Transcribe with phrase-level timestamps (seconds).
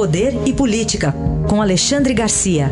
[0.00, 1.14] Poder e Política,
[1.46, 2.70] com Alexandre Garcia.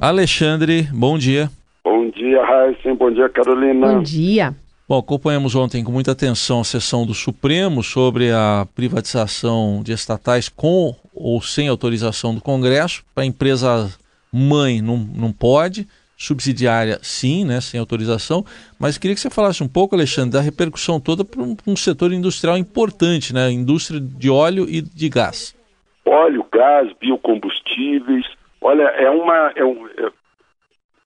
[0.00, 1.50] Alexandre, bom dia.
[1.82, 2.94] Bom dia, Raíssen.
[2.94, 3.94] Bom dia, Carolina.
[3.94, 4.54] Bom dia.
[4.88, 10.48] Bom, acompanhamos ontem com muita atenção a sessão do Supremo sobre a privatização de estatais
[10.48, 13.02] com ou sem autorização do Congresso.
[13.12, 13.92] Para a empresa
[14.32, 15.88] mãe não, não pode,
[16.18, 18.44] subsidiária sim, né, sem autorização.
[18.78, 22.12] Mas queria que você falasse um pouco, Alexandre, da repercussão toda para um, um, setor
[22.12, 25.56] industrial importante, né, indústria de óleo e de gás.
[26.04, 28.26] Óleo, gás, biocombustíveis.
[28.60, 29.52] Olha, é uma.
[29.54, 30.10] É um, é,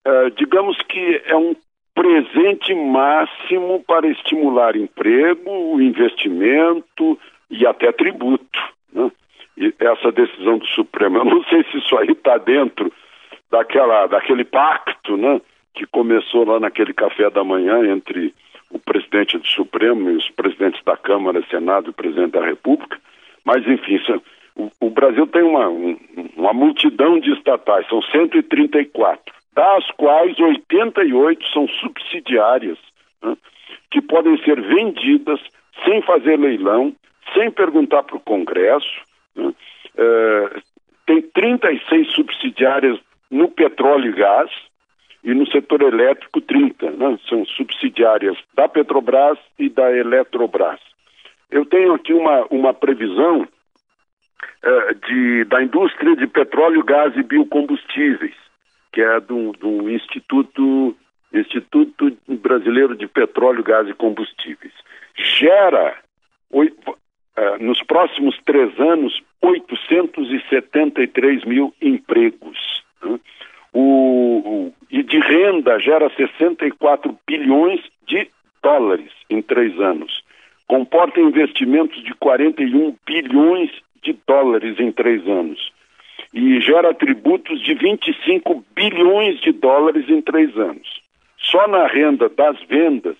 [0.05, 1.55] é, digamos que é um
[1.95, 7.19] presente máximo para estimular emprego, investimento
[7.51, 8.59] e até tributo.
[8.91, 9.11] Né?
[9.79, 12.91] Essa decisão do Supremo, eu não sei se isso aí está dentro
[13.53, 15.41] daquela, daquele pacto né,
[15.75, 18.35] que começou lá naquele café da manhã entre
[18.71, 22.99] o presidente do Supremo e os presidentes da Câmara, Senado e presidente da República.
[23.45, 24.01] Mas, enfim,
[24.57, 25.99] o, o Brasil tem uma, um,
[26.35, 29.21] uma multidão de estatais, são 134
[29.55, 32.79] das quais 88 são subsidiárias,
[33.23, 33.37] né,
[33.91, 35.39] que podem ser vendidas
[35.85, 36.95] sem fazer leilão,
[37.35, 39.03] sem perguntar para o Congresso.
[39.37, 39.53] Né,
[39.99, 40.61] é,
[41.05, 42.99] tem 36 subsidiárias
[43.33, 44.51] no petróleo e gás
[45.25, 50.79] e no setor elétrico 30, né, são subsidiárias da Petrobras e da Eletrobras.
[51.51, 53.47] Eu tenho aqui uma, uma previsão
[54.63, 58.43] é, de, da indústria de petróleo, gás e biocombustíveis
[58.93, 60.95] que é do, do Instituto,
[61.33, 64.75] Instituto Brasileiro de Petróleo, Gás e Combustíveis.
[65.17, 65.97] Gera,
[66.51, 72.59] oito, uh, nos próximos três anos, 873 mil empregos.
[73.95, 78.29] O, e de renda gera 64 bilhões de
[78.63, 80.23] dólares em três anos.
[80.67, 83.71] Comporta investimentos de 41 bilhões
[84.03, 85.73] de dólares em três anos
[86.33, 91.03] e gera tributos de 25 bilhões de dólares em três anos.
[91.39, 93.17] Só na renda das vendas,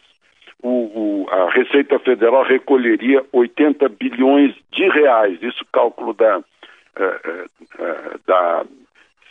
[0.63, 6.43] o, o, a Receita Federal recolheria 80 bilhões de reais, isso cálculo da, uh,
[7.79, 8.65] uh, da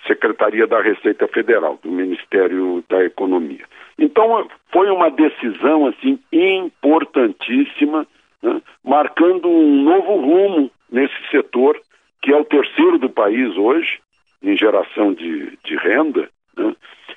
[0.08, 3.66] Secretaria da Receita Federal, do Ministério da Economia.
[3.98, 8.08] Então, foi uma decisão assim importantíssima,
[8.42, 11.80] né, marcando um novo rumo nesse setor
[12.22, 14.00] que é o terceiro do país hoje
[14.44, 16.76] em geração de, de renda, né?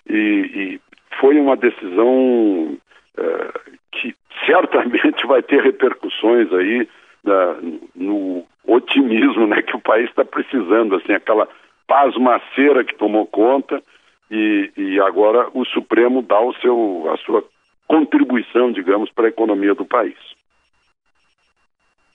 [0.09, 0.81] e, e,
[1.21, 2.77] foi uma decisão
[3.19, 4.15] uh, que
[4.45, 6.89] certamente vai ter repercussões aí
[7.25, 11.49] uh, no otimismo né, que o país está precisando, assim, aquela
[11.87, 13.83] pasmaceira que tomou conta
[14.31, 17.45] e, e agora o Supremo dá o seu, a sua
[17.87, 20.17] contribuição, digamos, para a economia do país.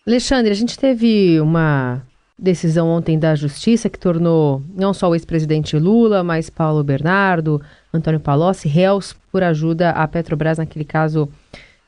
[0.07, 2.02] Alexandre, a gente teve uma
[2.38, 7.62] decisão ontem da Justiça que tornou não só o ex-presidente Lula, mas Paulo Bernardo,
[7.94, 11.30] Antônio Palocci, réus por ajuda à Petrobras naquele caso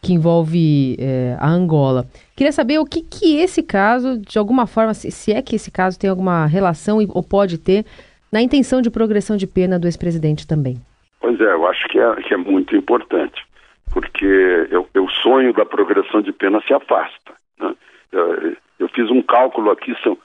[0.01, 2.05] que envolve é, a Angola.
[2.35, 5.69] Queria saber o que, que esse caso, de alguma forma, se, se é que esse
[5.69, 7.85] caso tem alguma relação ou pode ter
[8.31, 10.77] na intenção de progressão de pena do ex-presidente também.
[11.19, 13.45] Pois é, eu acho que é, que é muito importante,
[13.93, 14.25] porque
[14.71, 14.87] eu,
[15.21, 17.33] sonho da progressão de pena se afasta.
[17.59, 17.75] Né?
[18.11, 20.17] Eu, eu fiz um cálculo aqui, são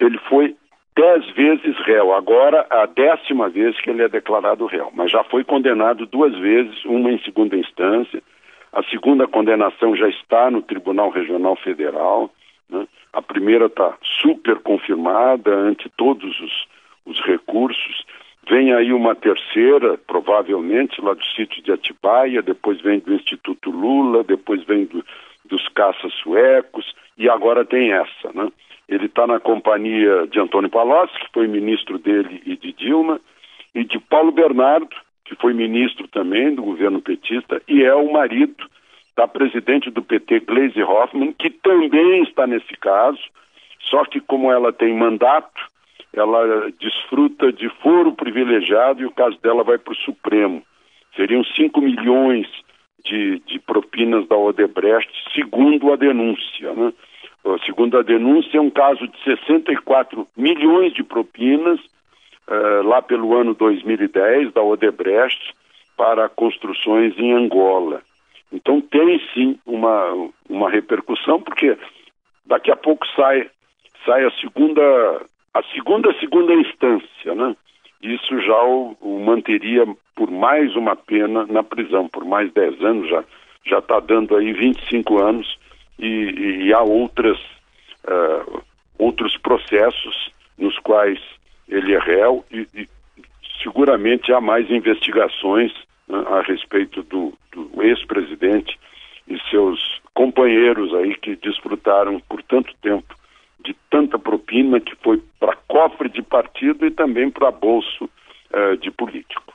[0.00, 0.54] ele foi
[0.96, 5.44] dez vezes réu, agora a décima vez que ele é declarado réu, mas já foi
[5.44, 8.22] condenado duas vezes, uma em segunda instância,
[8.72, 12.30] a segunda condenação já está no Tribunal Regional Federal,
[12.68, 12.86] né?
[13.12, 16.66] a primeira está super confirmada ante todos os,
[17.06, 18.04] os recursos,
[18.48, 24.22] vem aí uma terceira, provavelmente, lá do sítio de Atibaia, depois vem do Instituto Lula,
[24.24, 25.04] depois vem do,
[25.44, 28.50] dos caças suecos, e agora tem essa, né?
[28.88, 33.20] Ele está na companhia de Antônio Palocci, que foi ministro dele e de Dilma,
[33.74, 34.96] e de Paulo Bernardo,
[35.28, 38.66] que foi ministro também do governo petista, e é o marido
[39.14, 43.20] da presidente do PT, Gleisi Hoffmann, que também está nesse caso,
[43.90, 45.60] só que como ela tem mandato,
[46.14, 50.62] ela desfruta de foro privilegiado e o caso dela vai para o Supremo.
[51.14, 52.46] Seriam 5 milhões
[53.04, 56.72] de, de propinas da Odebrecht, segundo a denúncia.
[56.72, 56.92] Né?
[57.64, 61.80] segundo a denúncia, é um caso de 64 milhões de propinas,
[62.48, 65.54] uh, lá pelo ano 2010, da Odebrecht,
[65.96, 68.02] para construções em Angola.
[68.52, 71.76] Então tem sim uma, uma repercussão, porque
[72.46, 73.50] daqui a pouco sai,
[74.04, 74.82] sai a segunda
[75.54, 77.56] a segunda segunda instância, né?
[78.00, 79.84] Isso já o, o manteria
[80.14, 83.24] por mais uma pena na prisão, por mais 10 anos já
[83.66, 85.58] já está dando aí 25 anos
[85.98, 87.38] e, e há outras,
[88.08, 88.62] uh,
[88.98, 91.20] outros processos nos quais
[91.68, 92.88] ele é réu e, e
[93.62, 95.72] seguramente há mais investigações
[96.08, 98.78] né, a respeito do, do ex-presidente
[99.26, 99.78] e seus
[100.14, 103.14] companheiros aí que desfrutaram por tanto tempo
[103.64, 108.90] de tanta propina que foi para cofre de partido e também para bolso uh, de
[108.90, 109.52] político.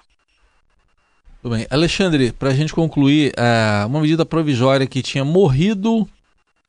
[1.42, 1.66] Tudo bem.
[1.70, 6.08] Alexandre, para a gente concluir, uh, uma medida provisória que tinha morrido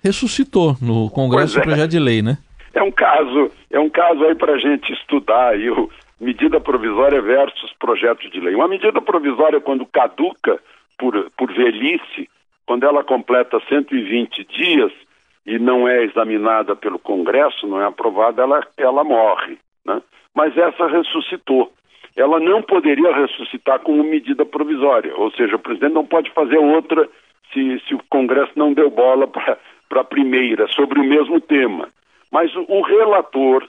[0.02, 1.60] ressuscitou no Congresso é.
[1.60, 2.38] do projeto de lei, né?
[2.74, 5.88] É um caso, é um caso aí para a gente estudar aí o
[6.20, 8.54] medida provisória versus projeto de lei.
[8.54, 10.58] Uma medida provisória quando caduca
[10.98, 12.28] por, por velhice,
[12.66, 14.92] quando ela completa 120 dias,
[15.46, 19.58] e não é examinada pelo Congresso, não é aprovada, ela, ela morre.
[19.84, 20.00] Né?
[20.34, 21.72] Mas essa ressuscitou.
[22.16, 27.08] Ela não poderia ressuscitar como medida provisória, ou seja, o presidente não pode fazer outra
[27.52, 31.88] se, se o Congresso não deu bola para a primeira, sobre o mesmo tema.
[32.34, 33.66] Mas o, relator,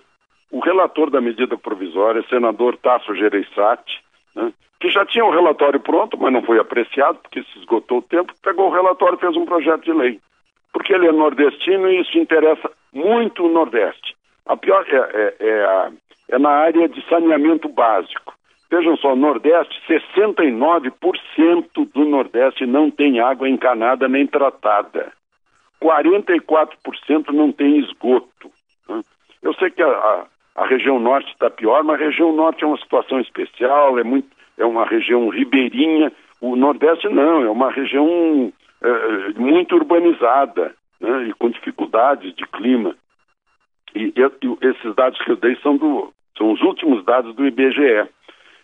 [0.51, 4.01] o relator da medida provisória, senador Tasso Gereissati,
[4.35, 8.01] né, que já tinha o relatório pronto, mas não foi apreciado, porque se esgotou o
[8.01, 10.19] tempo, pegou o relatório e fez um projeto de lei
[10.75, 14.13] porque ele é nordestino e isso interessa muito o Nordeste.
[14.45, 15.89] A pior é, é, é,
[16.31, 18.33] é na área de saneamento básico.
[18.69, 25.13] Vejam só, Nordeste, 69% do Nordeste não tem água encanada nem tratada.
[25.81, 28.51] 44% não tem esgoto.
[29.45, 30.25] Eu sei que a, a,
[30.56, 34.27] a região norte está pior, mas a região norte é uma situação especial, é, muito,
[34.57, 36.12] é uma região ribeirinha.
[36.42, 38.51] O Nordeste não, é uma região
[38.81, 42.95] é, muito urbanizada né, e com dificuldades de clima.
[43.94, 48.09] E, e, esses dados que eu dei são, do, são os últimos dados do IBGE.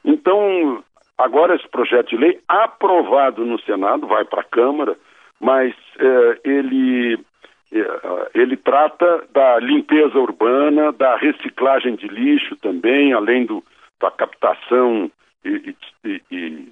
[0.03, 0.83] Então,
[1.15, 4.97] agora esse projeto de lei, aprovado no Senado, vai para a Câmara,
[5.39, 7.19] mas é, ele,
[8.33, 13.63] ele trata da limpeza urbana, da reciclagem de lixo também, além do,
[13.99, 15.09] da captação
[15.45, 16.67] e, e, e,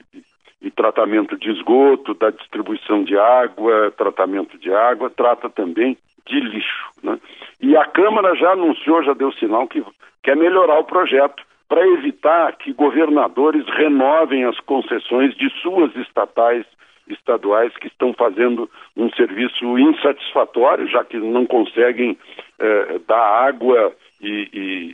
[0.61, 6.89] e tratamento de esgoto, da distribuição de água, tratamento de água, trata também de lixo.
[7.01, 7.17] Né?
[7.61, 9.83] E a Câmara já anunciou, já deu sinal que
[10.21, 16.65] quer melhorar o projeto para evitar que governadores renovem as concessões de suas estatais
[17.09, 22.17] estaduais que estão fazendo um serviço insatisfatório, já que não conseguem
[22.59, 24.50] eh, dar água e,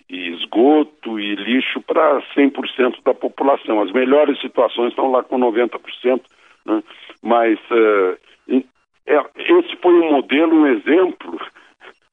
[0.10, 3.82] e, e esgoto e lixo para 100% da população.
[3.82, 6.22] As melhores situações estão lá com 90%,
[6.66, 6.84] né?
[7.24, 8.18] mas uh,
[9.08, 11.40] é, esse foi um modelo, um exemplo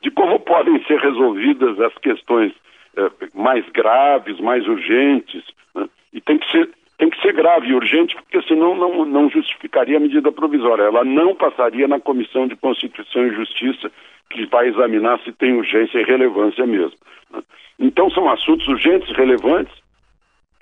[0.00, 2.52] de como podem ser resolvidas as questões
[2.96, 5.44] uh, mais graves, mais urgentes,
[5.74, 5.88] né?
[6.12, 6.70] e tem que ser
[7.02, 10.84] tem que ser grave e urgente, porque senão não, não justificaria a medida provisória.
[10.84, 13.90] Ela não passaria na Comissão de Constituição e Justiça,
[14.30, 16.96] que vai examinar se tem urgência e relevância mesmo.
[17.32, 17.42] Né?
[17.80, 19.74] Então são assuntos urgentes, relevantes,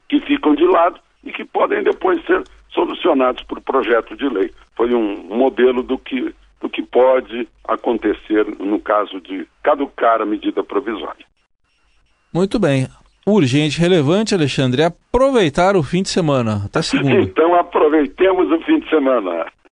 [0.09, 4.51] que ficam de lado e que podem depois ser solucionados por projeto de lei.
[4.75, 10.65] Foi um modelo do que, do que pode acontecer no caso de caducar a medida
[10.65, 11.27] provisória.
[12.33, 12.89] Muito bem.
[13.27, 16.63] Urgente, relevante, Alexandre, é aproveitar o fim de semana.
[16.65, 17.21] Até segunda.
[17.21, 19.47] Então aproveitemos o fim de semana.